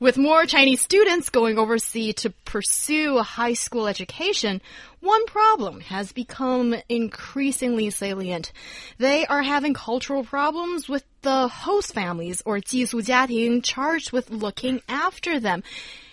[0.00, 4.60] With more Chinese students going overseas to pursue a high school education,
[5.00, 8.52] one problem has become increasingly salient.
[8.98, 15.40] They are having cultural problems with the host families or 寄宿家庭 charged with looking after
[15.40, 15.62] them.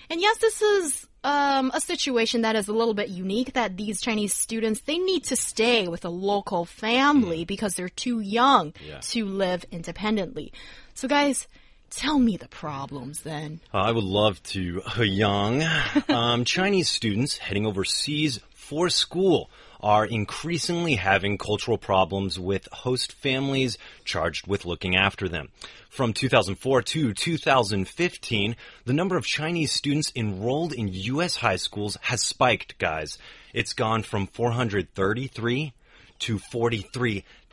[0.10, 4.00] And yes, this is um, a situation that is a little bit unique that these
[4.00, 9.00] Chinese students, they need to stay with a local family because they're too young Yeah.
[9.12, 10.54] to live independently.
[10.94, 11.48] So guys,
[11.91, 13.60] Tell me the problems then.
[13.73, 15.65] I would love to, Young.
[16.09, 23.78] Um, Chinese students heading overseas for school are increasingly having cultural problems with host families
[24.05, 25.48] charged with looking after them.
[25.89, 31.36] From 2004 to 2015, the number of Chinese students enrolled in U.S.
[31.36, 33.19] high schools has spiked, guys.
[33.55, 35.73] It's gone from 433
[36.20, 36.39] to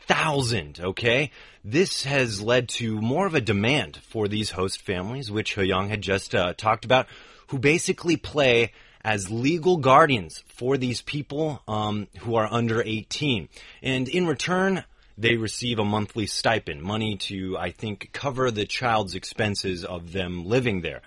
[0.08, 1.31] 43,000, okay?
[1.64, 6.02] This has led to more of a demand for these host families, which Young had
[6.02, 7.08] just uh, talked about,
[7.48, 8.72] who basically play
[9.03, 13.50] as legal guardians for these people um, who are under 18.
[13.81, 14.83] And in return,
[15.17, 20.45] they receive a monthly stipend, money to, I think, cover the child's expenses of them
[20.45, 21.02] living there.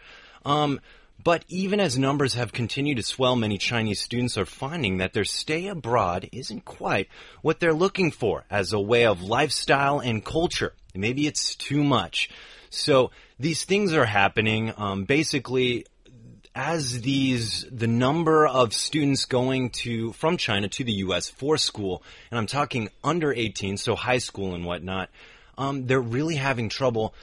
[0.45, 0.81] Um,
[1.23, 5.25] but even as numbers have continued to swell, many Chinese students are finding that their
[5.25, 7.09] stay abroad isn't quite
[7.43, 10.75] what they're looking for as a way of lifestyle and culture.
[10.95, 12.31] Maybe it's too much.
[12.71, 14.73] So these things are happening.
[14.77, 15.87] Um, basically,
[16.55, 21.29] as these the number of students going to from China to the U.S.
[21.29, 25.09] for school, and I'm talking under 18, so high school and whatnot,
[25.57, 27.15] um, they're really having trouble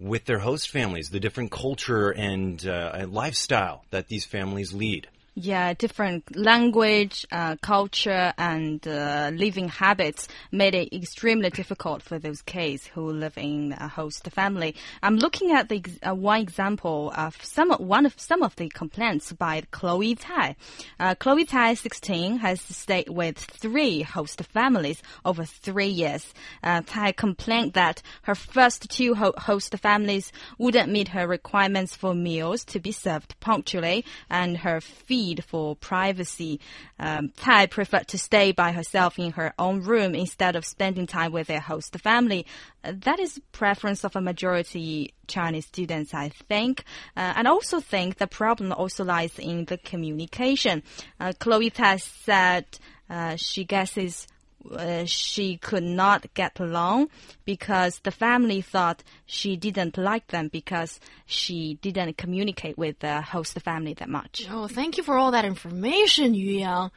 [0.00, 5.08] with their host families, the different culture and, uh, lifestyle that these families lead.
[5.36, 12.42] Yeah, different language, uh, culture, and uh, living habits made it extremely difficult for those
[12.42, 14.74] kids who live in a host family.
[15.04, 19.32] I'm looking at the uh, one example of some one of some of the complaints
[19.32, 20.56] by Chloe Tai.
[20.98, 26.34] Uh, Chloe Tai, 16, has stayed with three host families over three years.
[26.60, 32.14] Uh, Tai complained that her first two ho- host families wouldn't meet her requirements for
[32.14, 36.60] meals to be served punctually and her fee for privacy.
[36.98, 41.32] Um, Tai preferred to stay by herself in her own room instead of spending time
[41.32, 42.46] with their host family.
[42.82, 46.84] Uh, that is preference of a majority Chinese students, I think.
[47.16, 50.82] Uh, and also think the problem also lies in the communication.
[51.18, 52.66] Uh, Chloe Tai said
[53.08, 54.26] uh, she guesses
[54.70, 57.08] uh, she could not get along
[57.44, 63.58] because the family thought she didn't like them because she didn't communicate with the host
[63.60, 64.46] family that much.
[64.50, 66.90] Oh, thank you for all that information, Yu Yang.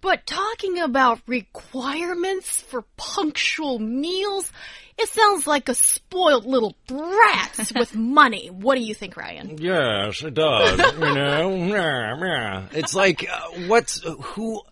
[0.00, 4.52] But talking about requirements for punctual meals,
[4.96, 8.48] it sounds like a spoiled little brat with money.
[8.48, 9.58] What do you think, Ryan?
[9.58, 10.78] Yes, it does.
[10.78, 12.66] you know, yeah, yeah.
[12.72, 14.62] It's like, uh, what's who?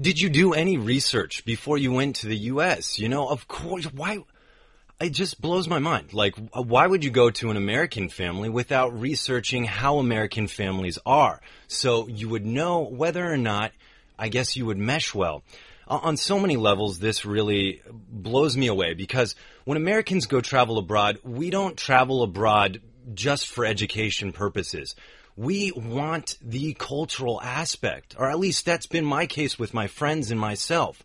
[0.00, 3.00] Did you do any research before you went to the U.S.?
[3.00, 3.84] You know, of course.
[3.86, 4.18] Why?
[5.00, 6.12] It just blows my mind.
[6.12, 11.40] Like, why would you go to an American family without researching how American families are?
[11.66, 13.72] So you would know whether or not,
[14.16, 15.42] I guess, you would mesh well.
[15.88, 21.18] On so many levels, this really blows me away because when Americans go travel abroad,
[21.24, 22.80] we don't travel abroad
[23.14, 24.94] just for education purposes.
[25.36, 30.30] We want the cultural aspect, or at least that's been my case with my friends
[30.30, 31.02] and myself.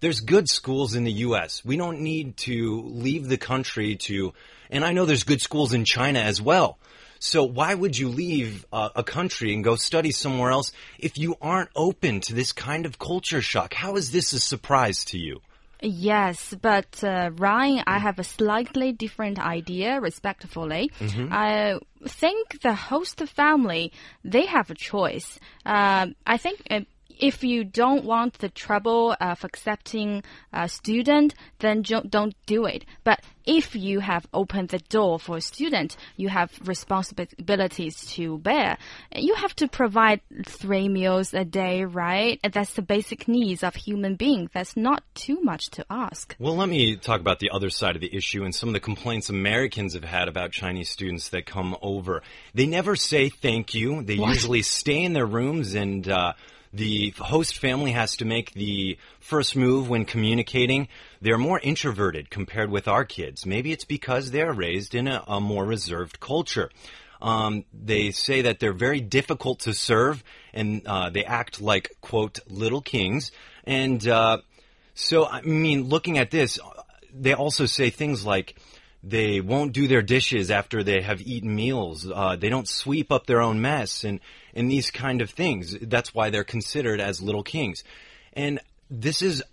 [0.00, 1.64] There's good schools in the U.S.
[1.64, 4.34] We don't need to leave the country to,
[4.70, 6.78] and I know there's good schools in China as well.
[7.18, 11.70] So why would you leave a country and go study somewhere else if you aren't
[11.74, 13.72] open to this kind of culture shock?
[13.72, 15.40] How is this a surprise to you?
[15.82, 20.90] Yes, but uh, Ryan, I have a slightly different idea, respectfully.
[21.30, 23.92] I think the host family,
[24.24, 25.38] they have a choice.
[25.64, 26.80] Um I think uh,
[27.18, 30.22] if you don't want the trouble of accepting
[30.52, 32.84] a student, then don't do it.
[33.04, 38.76] But if you have opened the door for a student, you have responsibilities to bear.
[39.14, 42.40] You have to provide three meals a day, right?
[42.52, 44.50] That's the basic needs of human beings.
[44.52, 46.34] That's not too much to ask.
[46.38, 48.80] Well, let me talk about the other side of the issue and some of the
[48.80, 52.22] complaints Americans have had about Chinese students that come over.
[52.52, 54.02] They never say thank you.
[54.02, 56.32] They usually stay in their rooms and uh,
[56.76, 60.88] the host family has to make the first move when communicating.
[61.20, 63.46] They're more introverted compared with our kids.
[63.46, 66.70] Maybe it's because they're raised in a, a more reserved culture.
[67.22, 72.38] Um, they say that they're very difficult to serve and uh, they act like, quote,
[72.48, 73.32] little kings.
[73.64, 74.38] And uh,
[74.94, 76.58] so, I mean, looking at this,
[77.14, 78.56] they also say things like,
[79.08, 82.10] they won't do their dishes after they have eaten meals.
[82.12, 84.18] Uh, they don't sweep up their own mess and,
[84.52, 85.76] and these kind of things.
[85.80, 87.84] That's why they're considered as little kings.
[88.32, 88.58] And
[88.90, 89.44] this is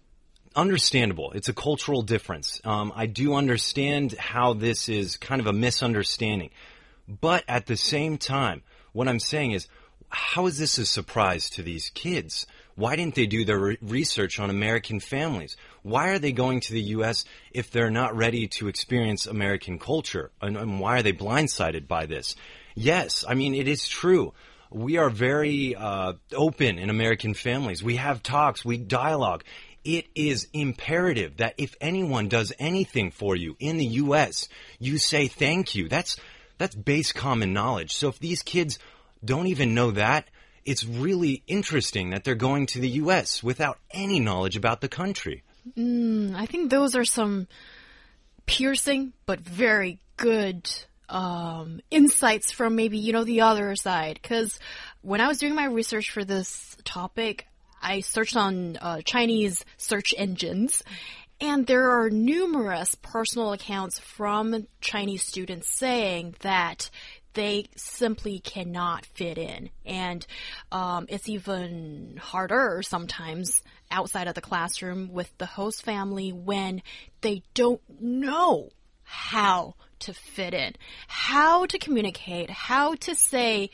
[0.56, 1.32] understandable.
[1.34, 2.62] It's a cultural difference.
[2.64, 6.50] Um, I do understand how this is kind of a misunderstanding.
[7.08, 9.68] But at the same time, what I'm saying is,
[10.10, 12.48] how is this a surprise to these kids?
[12.76, 15.58] Why didn't they do their re research on American families?
[15.84, 17.26] Why are they going to the U.S.
[17.52, 20.32] if they're not ready to experience American culture?
[20.42, 22.36] And, and why are they blindsided by this?
[22.74, 24.34] Yes, I mean, it is true.
[24.72, 27.84] We are very uh, open in American families.
[27.84, 29.44] We have talks, we dialogue.
[29.84, 34.48] It is imperative that if anyone does anything for you in the U.S.,
[34.80, 35.90] you say thank you.
[35.90, 36.18] That's
[36.58, 37.94] that's base common knowledge.
[37.94, 38.80] So if these kids
[39.24, 40.30] don't even know that,
[40.66, 43.44] it's really interesting that they're going to the U.S.
[43.44, 45.44] without any knowledge about the country.
[45.78, 47.48] Mm, I think those are some
[48.46, 50.70] piercing but very good
[51.10, 54.20] um, insights from maybe, you know, the other side.
[54.22, 54.60] Because
[55.02, 57.48] when I was doing my research for this topic,
[57.82, 60.84] I searched on uh, Chinese search engines.
[61.42, 66.90] And there are numerous personal accounts from Chinese students saying that
[67.34, 69.70] they simply cannot fit in.
[69.86, 70.26] And
[70.72, 73.62] um, it's even harder sometimes
[73.94, 76.82] outside of the classroom with the host family when
[77.22, 78.70] they don't know
[79.04, 80.74] how to fit in,
[81.08, 83.70] how to communicate, how to say,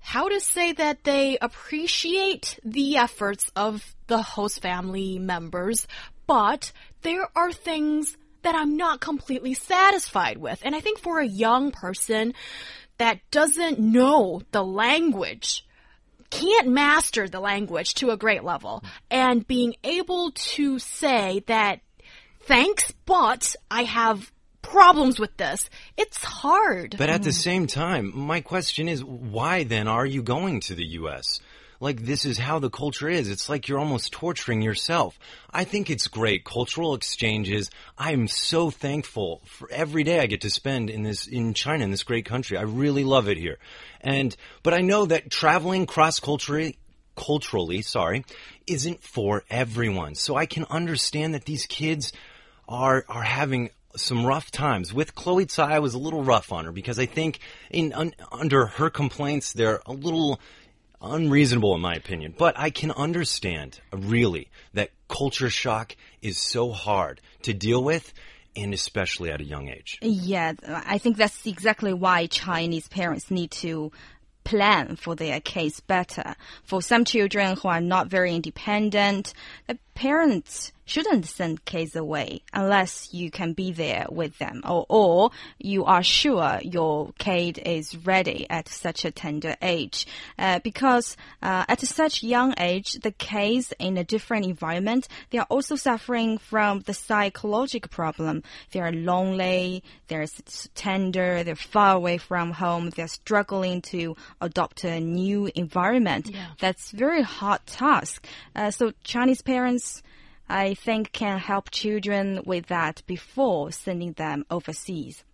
[0.00, 5.86] how to say that they appreciate the efforts of the host family members,
[6.26, 10.60] but there are things that I'm not completely satisfied with.
[10.64, 12.34] And I think for a young person
[12.98, 15.64] that doesn't know the language,
[16.32, 21.80] can't master the language to a great level, and being able to say that
[22.40, 24.32] thanks, but I have
[24.62, 25.68] problems with this.
[25.96, 26.96] It's hard.
[26.96, 27.50] But at the mm-hmm.
[27.50, 31.40] same time, my question is why then are you going to the US?
[31.82, 33.28] Like this is how the culture is.
[33.28, 35.18] It's like you're almost torturing yourself.
[35.50, 36.44] I think it's great.
[36.44, 37.72] Cultural exchanges.
[37.98, 41.90] I'm so thankful for every day I get to spend in this, in China, in
[41.90, 42.56] this great country.
[42.56, 43.58] I really love it here.
[44.00, 46.78] And, but I know that traveling cross culturally,
[47.16, 48.24] culturally, sorry,
[48.68, 50.14] isn't for everyone.
[50.14, 52.12] So I can understand that these kids
[52.68, 54.94] are, are having some rough times.
[54.94, 57.40] With Chloe Tsai, I was a little rough on her because I think
[57.70, 60.40] in un, under her complaints, they're a little
[61.02, 62.34] unreasonable in my opinion.
[62.36, 68.12] But I can understand, really, that culture shock is so hard to deal with
[68.54, 69.98] and especially at a young age.
[70.02, 73.92] Yeah, I think that's exactly why Chinese parents need to
[74.44, 76.34] plan for their case better.
[76.64, 79.32] For some children who are not very independent,
[79.94, 85.84] parents shouldn't send kids away unless you can be there with them or, or you
[85.84, 90.06] are sure your kid is ready at such a tender age.
[90.38, 95.46] Uh, because uh, at such young age, the kids in a different environment, they are
[95.48, 98.42] also suffering from the psychological problem.
[98.72, 100.26] They are lonely, they're
[100.74, 106.30] tender, they're far away from home, they're struggling to adopt a new environment.
[106.30, 106.48] Yeah.
[106.58, 108.26] That's very hard task.
[108.54, 109.91] Uh, so Chinese parents
[110.48, 115.24] I think can help children with that before sending them overseas.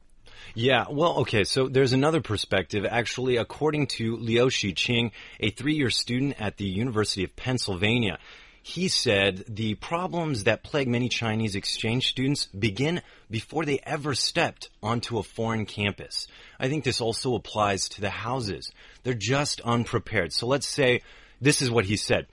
[0.55, 2.87] Yeah, well, okay, so there's another perspective.
[2.88, 5.11] Actually, according to Liu Shiqing,
[5.41, 8.19] a three year student at the University of Pennsylvania,
[8.62, 13.00] he said the problems that plague many Chinese exchange students begin
[13.31, 16.27] before they ever stepped onto a foreign campus.
[16.61, 18.71] I think this also applies to the houses.
[19.05, 20.33] They're just unprepared.
[20.33, 21.03] So let's say
[21.41, 22.27] this is what he said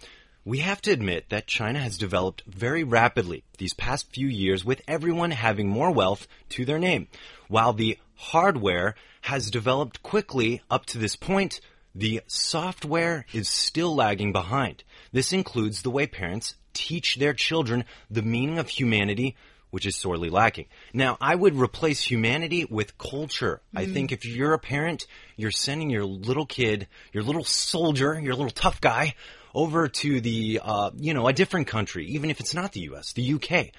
[0.46, 4.82] we have to admit that China has developed very rapidly these past few years with
[4.88, 7.08] everyone having more wealth to their name.
[7.48, 11.62] While the hardware has developed quickly up to this point,
[11.96, 14.84] the software is still lagging behind.
[15.12, 19.36] This includes the way parents teach their children the meaning of humanity,
[19.72, 20.68] which is sorely lacking.
[20.94, 23.62] Now, I would replace humanity with culture.
[23.74, 23.80] Mm.
[23.80, 28.36] I think if you're a parent, you're sending your little kid, your little soldier, your
[28.36, 29.16] little tough guy
[29.56, 33.14] over to the, uh, you know, a different country, even if it's not the U.S.,
[33.14, 33.72] the U.K.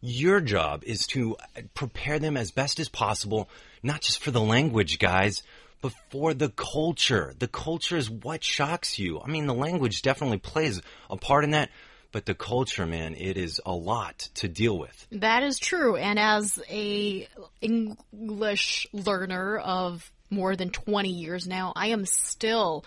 [0.00, 1.36] Your job is to
[1.74, 3.50] prepare them as best as possible,
[3.82, 5.42] not just for the language, guys,
[5.82, 7.34] but for the culture.
[7.38, 9.20] The culture is what shocks you.
[9.20, 10.80] I mean, the language definitely plays
[11.10, 11.70] a part in that,
[12.12, 15.06] but the culture, man, it is a lot to deal with.
[15.10, 15.96] That is true.
[15.96, 17.28] And as a
[17.60, 22.84] English learner of more than 20 years now, I am still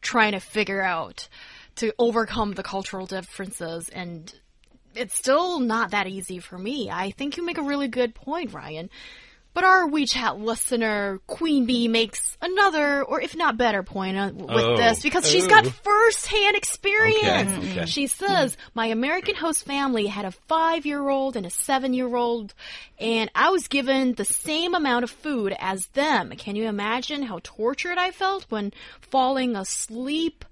[0.00, 1.28] trying to figure out
[1.76, 4.32] to overcome the cultural differences and
[4.94, 6.90] it's still not that easy for me.
[6.90, 8.90] I think you make a really good point, Ryan.
[9.54, 14.48] But our WeChat listener, Queen Bee, makes another, or if not better, point uh, with
[14.64, 14.76] Oh.
[14.78, 17.52] this because she's got first-hand experience.
[17.52, 17.84] Okay, okay.
[17.84, 22.54] She says, "My American host family had a five-year-old and a seven-year-old,
[22.98, 26.30] and I was given the same amount of food as them.
[26.38, 30.46] Can you imagine how tortured I felt when falling asleep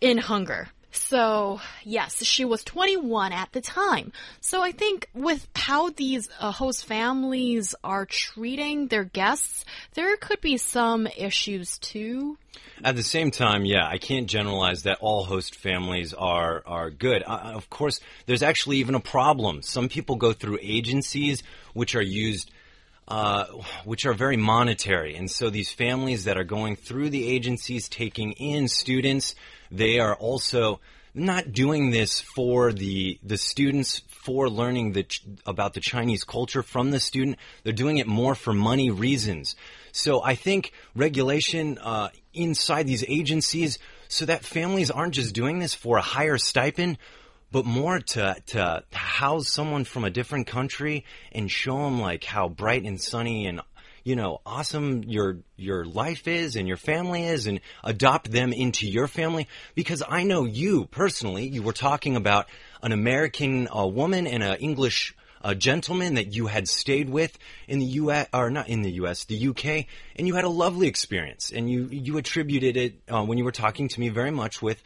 [0.00, 4.12] in hunger?" So, yes, she was 21 at the time.
[4.40, 9.64] So I think with how these uh, host families are treating their guests,
[9.94, 12.38] there could be some issues too.
[12.82, 17.22] At the same time, yeah, I can't generalize that all host families are are good.
[17.26, 19.62] Uh, of course, there's actually even a problem.
[19.62, 21.42] Some people go through agencies
[21.74, 22.50] which are used.
[23.10, 23.46] Uh,
[23.86, 28.32] which are very monetary, and so these families that are going through the agencies, taking
[28.32, 29.34] in students,
[29.70, 30.80] they are also
[31.14, 35.06] not doing this for the the students for learning the
[35.46, 37.36] about the Chinese culture from the student.
[37.64, 39.56] They're doing it more for money reasons.
[39.92, 45.74] So I think regulation uh, inside these agencies, so that families aren't just doing this
[45.74, 46.98] for a higher stipend,
[47.50, 52.48] but more to to house someone from a different country and show them like how
[52.48, 53.60] bright and sunny and
[54.08, 58.88] you know awesome your your life is and your family is and adopt them into
[58.88, 62.46] your family because I know you personally you were talking about
[62.82, 67.38] an American uh, woman and an English a gentleman that you had stayed with
[67.68, 68.26] in the U.S.
[68.32, 69.24] or not in the U.S.
[69.24, 69.86] the U.K.
[70.16, 73.52] and you had a lovely experience and you you attributed it uh, when you were
[73.52, 74.82] talking to me very much with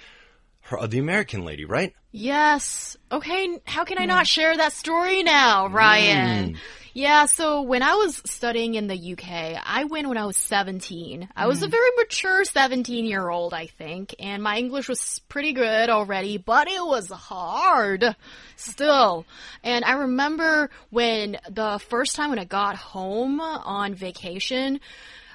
[0.62, 2.98] her uh, the American lady right Yes.
[3.10, 6.58] Okay, how can I not share that story now, Ryan?
[6.94, 11.26] Yeah, so when I was studying in the UK, I went when I was 17.
[11.34, 15.54] I was a very mature 17 year old, I think, and my English was pretty
[15.54, 18.14] good already, but it was hard
[18.56, 19.24] still.
[19.64, 24.80] And I remember when the first time when I got home on vacation,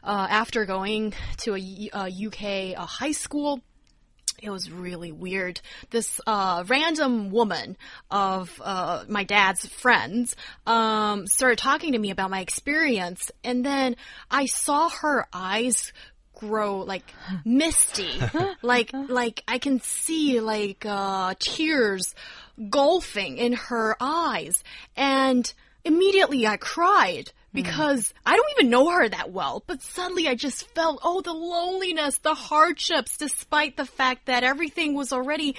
[0.04, 3.62] uh, after going to a UK uh, high school,
[4.42, 5.60] it was really weird.
[5.90, 7.78] This uh, random woman
[8.12, 13.96] of uh, my dad's friends um, started talking to me about my experience, and then
[14.30, 15.92] I saw her eyes
[16.36, 17.04] grow like
[17.46, 18.12] misty,
[18.62, 22.14] like like I can see like uh, tears
[22.70, 24.64] golfing in her eyes,
[24.96, 25.52] and
[25.84, 30.68] immediately I cried because I don't even know her that well, but suddenly I just
[30.76, 35.56] felt, oh, the loneliness, the hardships, despite the fact that everything was already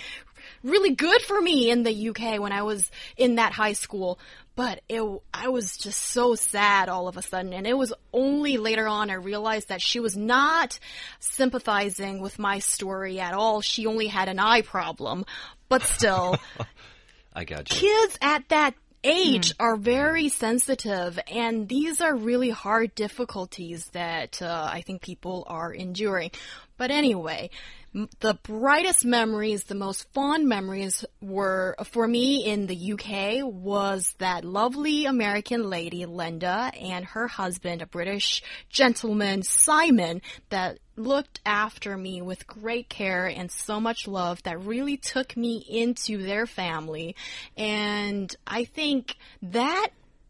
[0.62, 4.18] really good for me in the UK when I was in that high school.
[4.54, 5.02] But it,
[5.32, 7.52] I was just so sad all of a sudden.
[7.52, 10.80] And it was only later on I realized that she was not
[11.20, 13.60] sympathizing with my story at all.
[13.60, 15.24] She only had an eye problem.
[15.68, 16.36] But still,
[17.34, 18.74] I got you kids at that
[19.08, 25.44] age are very sensitive, and these are really hard difficulties that uh, I think people
[25.48, 26.30] are enduring.
[26.76, 27.50] But anyway,
[27.92, 34.44] the brightest memories, the most fond memories were for me in the UK was that
[34.44, 42.20] lovely American lady Linda and her husband, a British gentleman Simon, that looked after me
[42.20, 47.16] with great care and so much love that really took me into their family.
[47.56, 49.88] And I think that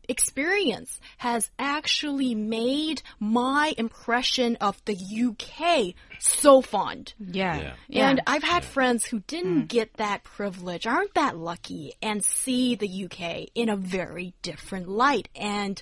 [0.09, 7.15] experience has actually made my impression of the UK so fond.
[7.19, 7.75] Yeah.
[7.89, 8.09] Yeah.
[8.09, 13.05] And I've had friends who didn't get that privilege, aren't that lucky, and see the
[13.05, 15.29] UK in a very different light.
[15.35, 15.81] And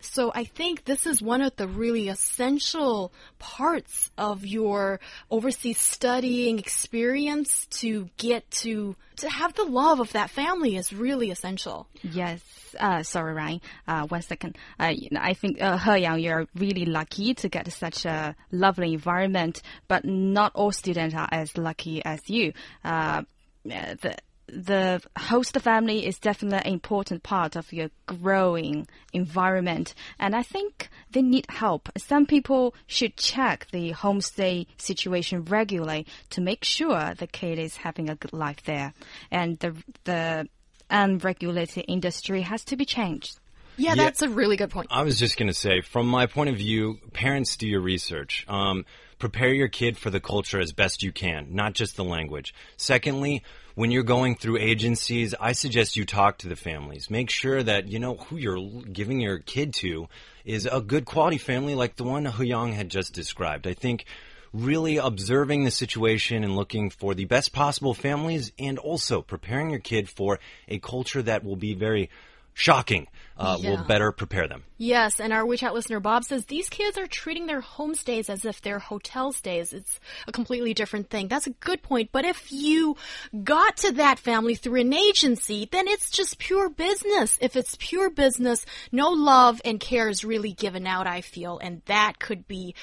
[0.00, 5.00] so I think this is one of the really essential parts of your
[5.30, 11.30] overseas studying experience to get to to have the love of that family is really
[11.30, 11.86] essential.
[12.02, 12.40] Yes.
[12.78, 13.60] Uh, sorry, Ryan.
[13.86, 14.58] Uh, one second.
[14.78, 19.62] Uh, I think, uh, He Yang, you're really lucky to get such a lovely environment,
[19.88, 22.52] but not all students are as lucky as you.
[22.84, 23.22] Uh,
[23.64, 24.16] the,
[24.46, 29.94] the host family is definitely an important part of your growing environment.
[30.18, 31.88] And I think they need help.
[31.96, 38.10] Some people should check the homestay situation regularly to make sure the kid is having
[38.10, 38.92] a good life there.
[39.30, 40.48] And the, the
[40.90, 43.38] unregulated industry has to be changed.
[43.76, 44.04] Yeah, Yeah.
[44.04, 44.88] that's a really good point.
[44.90, 48.44] I was just going to say, from my point of view, parents do your research.
[48.46, 48.84] Um,
[49.24, 52.52] prepare your kid for the culture as best you can, not just the language.
[52.76, 53.42] Secondly,
[53.74, 57.08] when you're going through agencies, I suggest you talk to the families.
[57.08, 60.08] Make sure that you know who you're giving your kid to
[60.44, 63.66] is a good quality family like the one He Yang had just described.
[63.66, 64.04] I think
[64.52, 69.80] really observing the situation and looking for the best possible families and also preparing your
[69.80, 70.38] kid for
[70.68, 72.10] a culture that will be very
[72.54, 73.70] shocking uh, Yeah.
[73.70, 74.62] will better prepare them.
[74.78, 78.60] Yes, and our WeChat listener Bob says these kids are treating their homestays as if
[78.60, 79.72] they're hotel stays.
[79.72, 81.26] It's a completely different thing.
[81.28, 82.10] That's a good point.
[82.12, 82.96] But if you
[83.42, 87.36] got to that family through an agency, then it's just pure business.
[87.40, 91.58] If it's pure business, no love and care is really given out, I feel.
[91.58, 92.74] And that could be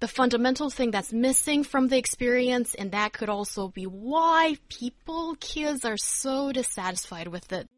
[0.00, 2.74] the fundamental thing that's missing from the experience.
[2.74, 7.68] And that could also be why people, kids are so dissatisfied with it.